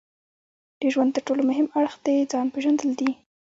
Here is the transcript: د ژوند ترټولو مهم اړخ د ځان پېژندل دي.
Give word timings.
د 0.81 0.83
ژوند 0.93 1.11
ترټولو 1.15 1.41
مهم 1.49 1.67
اړخ 1.77 1.93
د 2.05 2.07
ځان 2.31 2.47
پېژندل 2.53 2.89
دي. 2.99 3.09